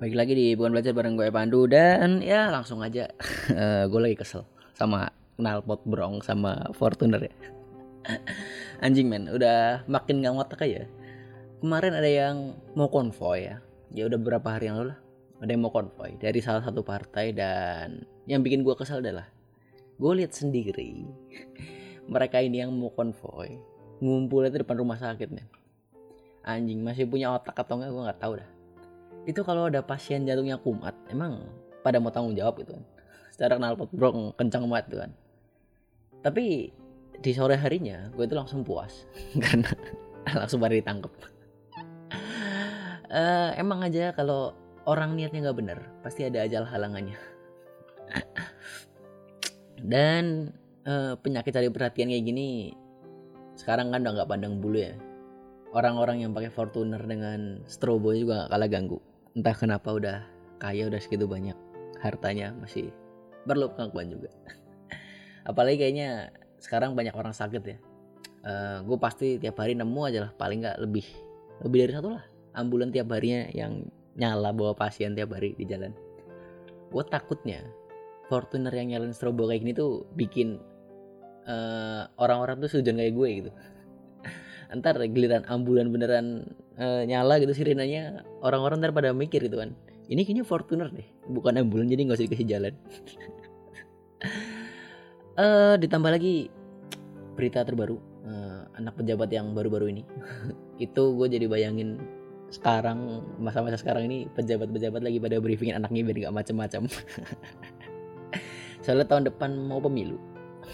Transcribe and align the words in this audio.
Baik 0.00 0.16
lagi 0.16 0.32
di 0.32 0.56
bukan 0.56 0.72
belajar 0.72 0.96
bareng 0.96 1.12
gue 1.12 1.28
Pandu 1.28 1.68
dan 1.68 2.24
ya 2.24 2.48
langsung 2.48 2.80
aja 2.80 3.04
uh, 3.52 3.84
gue 3.92 4.00
lagi 4.00 4.16
kesel 4.16 4.48
sama 4.72 5.12
knalpot 5.36 5.84
brong 5.84 6.24
sama 6.24 6.72
Fortuner 6.72 7.20
ya. 7.20 7.34
Anjing 8.88 9.12
men, 9.12 9.28
udah 9.28 9.84
makin 9.92 10.24
gak 10.24 10.32
ngotak 10.32 10.64
aja. 10.64 10.88
Kemarin 11.60 11.92
ada 12.00 12.08
yang 12.08 12.56
mau 12.72 12.88
konvoy 12.88 13.52
ya. 13.52 13.60
Ya 13.92 14.08
udah 14.08 14.16
beberapa 14.16 14.56
hari 14.56 14.72
yang 14.72 14.80
lalu 14.80 14.96
lah. 14.96 15.00
Ada 15.44 15.50
yang 15.52 15.68
mau 15.68 15.72
konvoy 15.76 16.16
dari 16.16 16.40
salah 16.40 16.64
satu 16.64 16.80
partai 16.80 17.36
dan 17.36 18.00
yang 18.24 18.40
bikin 18.40 18.64
gue 18.64 18.72
kesel 18.72 19.04
adalah 19.04 19.28
gue 20.00 20.12
lihat 20.16 20.32
sendiri 20.32 21.04
mereka 22.12 22.40
ini 22.40 22.64
yang 22.64 22.72
mau 22.72 22.88
konvoy 22.88 23.52
ngumpulnya 24.00 24.48
di 24.48 24.64
depan 24.64 24.80
rumah 24.80 24.96
sakit 24.96 25.28
men. 25.28 25.44
Anjing 26.48 26.80
masih 26.80 27.04
punya 27.04 27.36
otak 27.36 27.52
atau 27.52 27.76
enggak 27.76 27.92
gue 27.92 28.04
nggak 28.08 28.22
tahu 28.24 28.34
dah 28.40 28.59
itu 29.28 29.40
kalau 29.44 29.68
ada 29.68 29.84
pasien 29.84 30.24
jantungnya 30.24 30.56
kumat 30.60 30.96
emang 31.12 31.44
pada 31.84 32.00
mau 32.00 32.12
tanggung 32.12 32.36
jawab 32.36 32.60
gitu 32.60 32.76
kan 32.76 32.84
secara 33.32 33.56
knalpot 33.56 33.88
brong 33.92 34.36
kencang 34.36 34.68
banget 34.68 34.86
tuh 34.92 34.98
kan. 35.00 35.10
Tapi 36.20 36.68
di 37.20 37.32
sore 37.32 37.56
harinya 37.56 38.12
gue 38.12 38.24
itu 38.28 38.36
langsung 38.36 38.60
puas. 38.60 39.08
Karena 39.44 39.72
langsung 40.36 40.60
pada 40.60 40.76
ditangkap 40.76 41.12
uh, 43.10 43.50
emang 43.58 43.82
aja 43.84 44.14
kalau 44.14 44.54
orang 44.86 45.18
niatnya 45.18 45.50
nggak 45.50 45.58
bener 45.58 45.78
pasti 46.00 46.24
ada 46.24 46.46
aja 46.46 46.62
halangannya. 46.64 47.18
Dan 49.80 50.52
uh, 50.84 51.16
penyakit 51.18 51.56
cari 51.56 51.68
perhatian 51.72 52.12
kayak 52.12 52.24
gini 52.24 52.48
sekarang 53.56 53.92
kan 53.92 54.04
udah 54.04 54.12
nggak 54.22 54.30
pandang 54.30 54.60
bulu 54.62 54.80
ya. 54.80 54.94
Orang-orang 55.70 56.26
yang 56.26 56.34
pakai 56.34 56.50
Fortuner 56.50 56.98
dengan 56.98 57.62
strobo 57.70 58.10
juga 58.10 58.42
gak 58.42 58.58
kalah 58.58 58.66
ganggu 58.66 58.98
entah 59.34 59.54
kenapa 59.54 59.88
udah 59.94 60.18
kaya 60.58 60.90
udah 60.90 61.00
segitu 61.00 61.24
banyak 61.24 61.56
hartanya 62.00 62.52
masih 62.58 62.90
perlu 63.44 63.70
pengakuan 63.72 64.10
juga. 64.12 64.30
Apalagi 65.48 65.80
kayaknya 65.80 66.34
sekarang 66.60 66.92
banyak 66.92 67.14
orang 67.16 67.32
sakit 67.32 67.62
ya. 67.64 67.78
Uh, 68.40 68.48
eh, 68.48 68.78
gue 68.88 68.98
pasti 69.00 69.36
tiap 69.36 69.60
hari 69.60 69.76
nemu 69.76 70.00
aja 70.08 70.18
lah 70.28 70.32
paling 70.32 70.64
nggak 70.64 70.80
lebih 70.80 71.04
lebih 71.60 71.78
dari 71.84 71.92
satu 71.92 72.08
lah 72.16 72.24
ambulan 72.56 72.88
tiap 72.88 73.12
harinya 73.12 73.52
yang 73.52 73.84
nyala 74.16 74.50
bawa 74.56 74.72
pasien 74.72 75.12
tiap 75.12 75.36
hari 75.36 75.54
di 75.56 75.64
jalan. 75.68 75.92
Gue 76.90 77.04
takutnya 77.06 77.62
Fortuner 78.30 78.70
yang 78.70 78.94
nyalain 78.94 79.10
strobo 79.10 79.50
kayak 79.50 79.66
gini 79.66 79.74
tuh 79.74 80.06
bikin 80.14 80.62
uh, 81.50 82.06
orang-orang 82.14 82.62
tuh 82.62 82.70
sujon 82.78 82.94
kayak 82.98 83.14
gue 83.14 83.28
gitu. 83.42 83.50
Ntar 84.78 85.02
giliran 85.10 85.42
ambulan 85.50 85.90
beneran 85.90 86.46
uh, 86.78 87.02
nyala 87.08 87.40
gitu 87.42 87.56
sirinanya 87.56 88.22
orang-orang 88.44 88.78
ntar 88.78 88.92
pada 88.94 89.10
mikir 89.10 89.42
gitu 89.46 89.58
kan. 89.58 89.74
Ini 90.10 90.26
kayaknya 90.26 90.44
Fortuner 90.46 90.90
deh 90.90 91.06
bukan 91.30 91.58
ambulan 91.58 91.86
jadi 91.86 92.02
nggak 92.06 92.18
usah 92.18 92.26
dikasih 92.26 92.48
jalan. 92.50 92.74
Uh, 95.38 95.74
ditambah 95.82 96.10
lagi 96.10 96.50
berita 97.38 97.62
terbaru 97.62 97.96
uh, 98.26 98.66
anak 98.76 98.98
pejabat 98.98 99.30
yang 99.30 99.54
baru-baru 99.54 99.90
ini. 99.94 100.02
Itu 100.86 101.14
gue 101.14 101.26
jadi 101.30 101.46
bayangin 101.46 101.98
sekarang 102.50 103.22
masa-masa 103.38 103.78
sekarang 103.78 104.10
ini 104.10 104.26
pejabat-pejabat 104.34 105.06
lagi 105.06 105.22
pada 105.22 105.38
briefingin 105.38 105.78
anaknya 105.78 106.02
biar 106.02 106.16
nggak 106.26 106.34
macam-macam 106.34 106.90
soalnya 108.82 109.06
tahun 109.06 109.30
depan 109.30 109.54
mau 109.70 109.78
pemilu 109.78 110.18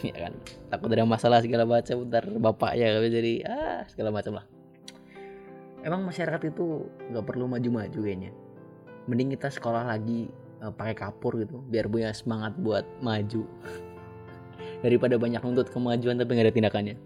ya 0.01 0.17
kan? 0.29 0.33
Takut 0.73 0.89
ada 0.89 1.05
masalah 1.05 1.45
segala 1.45 1.69
macam 1.69 2.09
ntar 2.09 2.25
bapaknya 2.41 2.97
jadi 3.13 3.33
ah 3.45 3.81
segala 3.93 4.09
macam 4.09 4.41
lah 4.41 4.56
emang 5.87 6.03
masyarakat 6.03 6.51
itu 6.51 6.91
nggak 7.15 7.25
perlu 7.25 7.47
maju-maju 7.47 7.95
kayaknya. 8.03 8.35
Mending 9.07 9.39
kita 9.39 9.55
sekolah 9.55 9.87
lagi 9.87 10.27
uh, 10.59 10.75
pakai 10.75 10.99
kapur 10.99 11.39
gitu 11.39 11.63
biar 11.71 11.87
punya 11.87 12.11
semangat 12.11 12.59
buat 12.59 12.83
maju. 12.99 13.47
Daripada 14.85 15.15
banyak 15.15 15.39
nuntut 15.47 15.71
kemajuan 15.71 16.19
tapi 16.19 16.35
nggak 16.35 16.47
ada 16.51 16.55
tindakannya. 16.55 16.97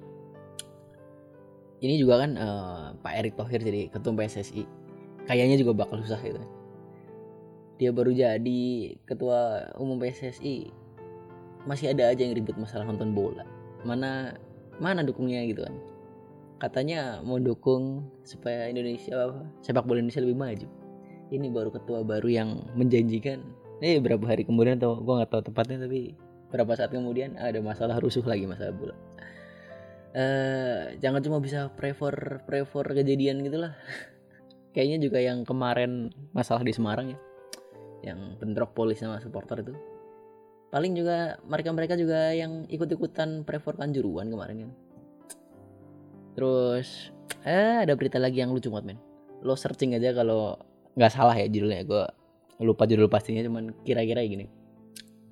Ini 1.80 1.94
juga 2.00 2.24
kan 2.24 2.30
uh, 2.40 2.84
Pak 3.04 3.12
Erick 3.20 3.36
Thohir 3.36 3.60
jadi 3.60 3.92
ketum 3.92 4.16
PSSI 4.16 4.64
kayaknya 5.28 5.60
juga 5.60 5.84
bakal 5.84 6.00
susah 6.00 6.20
gitu. 6.24 6.40
Dia 7.76 7.92
baru 7.92 8.12
jadi 8.12 8.60
ketua 9.04 9.72
umum 9.76 10.00
PSSI 10.00 10.72
masih 11.68 11.92
ada 11.92 12.08
aja 12.08 12.24
yang 12.24 12.32
ribut 12.32 12.56
masalah 12.56 12.88
nonton 12.88 13.12
bola. 13.12 13.44
Mana 13.84 14.36
mana 14.80 15.04
dukungnya 15.04 15.44
gitu 15.44 15.64
kan 15.68 15.76
katanya 16.60 17.24
mau 17.24 17.40
dukung 17.40 18.04
supaya 18.20 18.68
Indonesia 18.68 19.32
sepak 19.64 19.88
bola 19.88 20.04
Indonesia 20.04 20.20
lebih 20.20 20.38
maju. 20.38 20.68
Ini 21.32 21.46
baru 21.48 21.72
ketua 21.72 22.04
baru 22.04 22.28
yang 22.28 22.48
menjanjikan. 22.76 23.40
Eh 23.80 23.96
berapa 23.96 24.20
hari 24.28 24.44
kemudian 24.44 24.76
atau 24.76 25.00
gue 25.00 25.14
nggak 25.16 25.32
tahu 25.32 25.42
tepatnya 25.48 25.88
tapi 25.88 26.12
berapa 26.52 26.68
saat 26.76 26.92
kemudian 26.92 27.40
ada 27.40 27.56
masalah 27.64 27.96
rusuh 27.96 28.20
lagi 28.28 28.44
masalah 28.44 28.76
bola. 28.76 28.94
Uh, 30.10 30.90
jangan 30.98 31.22
cuma 31.22 31.38
bisa 31.40 31.72
prefer 31.72 32.44
prefer 32.44 32.84
kejadian 32.92 33.40
gitulah. 33.40 33.72
Kayaknya 34.76 34.98
juga 35.00 35.18
yang 35.24 35.48
kemarin 35.48 36.12
masalah 36.36 36.60
di 36.60 36.76
Semarang 36.76 37.16
ya 37.16 37.18
yang 38.00 38.36
bentrok 38.36 38.76
polis 38.76 39.00
sama 39.00 39.16
supporter 39.24 39.64
itu. 39.64 39.72
Paling 40.70 40.92
juga 40.94 41.40
mereka-mereka 41.48 41.98
juga 41.98 42.30
yang 42.36 42.68
ikut-ikutan 42.70 43.42
prefer 43.42 43.74
kanjuruan 43.74 44.30
kemarin 44.30 44.68
kan 44.68 44.70
terus 46.34 47.10
eh 47.46 47.84
ada 47.86 47.94
berita 47.94 48.18
lagi 48.20 48.42
yang 48.42 48.54
lucu 48.54 48.70
banget 48.70 48.94
men. 48.94 48.98
Lo 49.40 49.56
searching 49.56 49.96
aja 49.96 50.12
kalau 50.12 50.56
nggak 50.94 51.12
salah 51.12 51.34
ya 51.34 51.48
judulnya. 51.48 51.82
Gue 51.86 52.04
lupa 52.60 52.84
judul 52.84 53.08
pastinya 53.08 53.40
cuman 53.46 53.72
kira-kira 53.86 54.20
gini. 54.24 54.46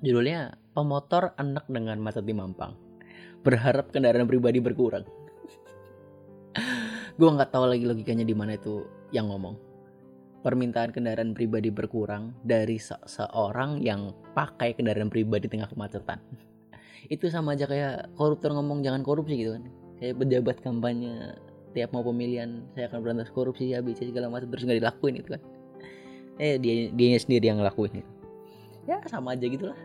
Judulnya 0.01 0.55
pemotor 0.73 1.35
anak 1.37 1.67
dengan 1.67 1.99
masa 1.99 2.23
di 2.23 2.31
Mampang 2.31 2.89
berharap 3.43 3.91
kendaraan 3.95 4.27
pribadi 4.27 4.59
berkurang. 4.59 5.05
Gue 7.19 7.31
nggak 7.31 7.51
tahu 7.51 7.67
lagi 7.71 7.85
logikanya 7.87 8.27
di 8.27 8.35
mana 8.35 8.55
itu 8.55 8.87
yang 9.15 9.31
ngomong. 9.31 9.59
Permintaan 10.39 10.95
kendaraan 10.95 11.35
pribadi 11.35 11.69
berkurang 11.75 12.31
dari 12.47 12.79
se 12.79 12.95
seorang 13.11 13.83
yang 13.83 14.15
pakai 14.39 14.79
kendaraan 14.79 15.11
pribadi 15.11 15.51
tengah 15.51 15.67
kemacetan. 15.67 16.23
Itu 17.15 17.27
sama 17.27 17.59
aja 17.59 17.67
kayak 17.67 18.15
koruptor 18.15 18.55
ngomong 18.55 18.87
jangan 18.87 19.03
korupsi 19.03 19.35
gitu 19.35 19.59
kan. 19.59 19.67
Kayak 19.99 20.15
pejabat 20.23 20.57
kampanye 20.63 21.35
tiap 21.77 21.93
mau 21.93 22.03
pemilihan 22.03 22.65
saya 22.73 22.89
akan 22.89 22.99
berantas 23.05 23.31
korupsi 23.35 23.75
bisa 23.85 24.03
segala 24.07 24.33
macam 24.33 24.49
terus 24.51 24.65
nggak 24.65 24.79
dilakuin 24.81 25.15
itu 25.21 25.29
kan. 25.37 25.43
Eh 26.39 26.57
dia 26.57 26.91
dia 26.95 27.19
sendiri 27.19 27.51
yang 27.51 27.59
ngelakuin 27.59 28.03
itu. 28.03 28.11
Ya 28.87 29.03
sama 29.11 29.35
aja 29.35 29.45
gitulah. 29.45 29.79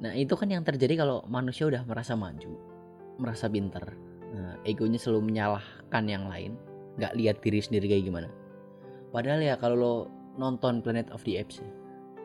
Nah 0.00 0.14
itu 0.16 0.32
kan 0.34 0.48
yang 0.48 0.64
terjadi 0.64 1.02
kalau 1.02 1.22
manusia 1.28 1.68
udah 1.68 1.82
merasa 1.86 2.18
maju, 2.18 2.58
merasa 3.20 3.46
pintar, 3.46 3.94
nah, 4.34 4.58
egonya 4.66 4.98
selalu 4.98 5.30
menyalahkan 5.30 6.04
yang 6.10 6.26
lain, 6.26 6.58
nggak 6.98 7.14
lihat 7.14 7.36
diri 7.44 7.60
sendiri 7.62 7.86
kayak 7.86 8.04
gimana 8.10 8.28
Padahal 9.12 9.44
ya 9.44 9.54
kalau 9.60 9.76
lo 9.76 9.94
nonton 10.40 10.80
Planet 10.80 11.12
of 11.12 11.20
the 11.28 11.36
Apes 11.36 11.60
ya, 11.60 11.68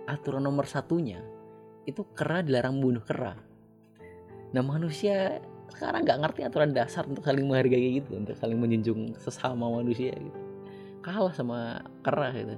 aturan 0.08 0.48
nomor 0.48 0.64
satunya 0.64 1.20
itu 1.84 2.08
kera 2.16 2.40
dilarang 2.40 2.80
bunuh 2.80 3.04
kera. 3.04 3.36
Nah 4.56 4.64
manusia 4.64 5.44
sekarang 5.74 6.08
nggak 6.08 6.20
ngerti 6.24 6.42
aturan 6.48 6.72
dasar 6.72 7.04
untuk 7.06 7.24
saling 7.24 7.46
menghargai 7.48 8.00
gitu, 8.00 8.16
untuk 8.18 8.36
saling 8.40 8.58
menjunjung 8.58 9.16
sesama 9.20 9.68
manusia 9.68 10.16
gitu. 10.16 10.40
Kalah 11.04 11.34
sama 11.36 11.84
kera 12.04 12.32
gitu. 12.36 12.56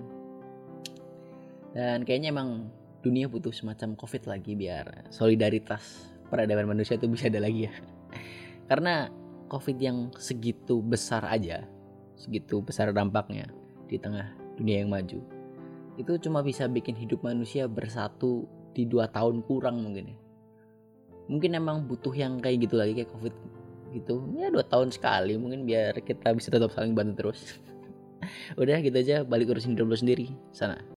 Dan 1.74 2.06
kayaknya 2.06 2.34
emang 2.34 2.70
dunia 3.06 3.30
butuh 3.30 3.54
semacam 3.54 3.96
covid 3.96 4.28
lagi 4.28 4.58
biar 4.58 5.08
solidaritas 5.14 6.12
peradaban 6.28 6.68
manusia 6.68 6.98
itu 6.98 7.08
bisa 7.08 7.32
ada 7.32 7.42
lagi 7.42 7.70
ya. 7.70 7.74
Karena 8.70 9.10
covid 9.50 9.78
yang 9.82 10.14
segitu 10.18 10.82
besar 10.82 11.26
aja, 11.26 11.66
segitu 12.18 12.62
besar 12.62 12.92
dampaknya 12.92 13.50
di 13.90 13.98
tengah 13.98 14.30
dunia 14.60 14.84
yang 14.86 14.92
maju 14.92 15.40
itu 16.00 16.16
cuma 16.24 16.40
bisa 16.40 16.64
bikin 16.72 16.96
hidup 16.96 17.28
manusia 17.28 17.68
bersatu 17.68 18.48
di 18.72 18.88
dua 18.88 19.12
tahun 19.12 19.44
kurang 19.44 19.84
mungkin 19.84 20.16
ya 20.16 20.18
mungkin 21.30 21.54
emang 21.54 21.86
butuh 21.86 22.12
yang 22.12 22.42
kayak 22.42 22.66
gitu 22.66 22.76
lagi 22.76 22.98
kayak 22.98 23.14
covid 23.14 23.36
gitu. 23.94 24.26
Ya 24.34 24.50
dua 24.50 24.66
tahun 24.66 24.90
sekali 24.90 25.38
mungkin 25.38 25.70
biar 25.70 26.02
kita 26.02 26.34
bisa 26.34 26.50
tetap 26.50 26.74
saling 26.74 26.98
bantu 26.98 27.30
terus. 27.30 27.62
Udah 28.60 28.82
gitu 28.82 28.98
aja 28.98 29.22
balik 29.22 29.54
urusin 29.54 29.78
lo 29.78 29.94
sendiri. 29.94 30.34
Sana 30.50 30.82